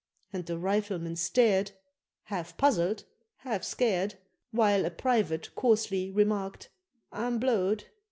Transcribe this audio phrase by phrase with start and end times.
[0.33, 1.73] And the Riflemen stared,
[2.23, 3.03] Half puzzled,
[3.35, 4.15] half scared,
[4.49, 6.69] While a private coarsely remarked,
[7.11, 7.83] "I'm blowed."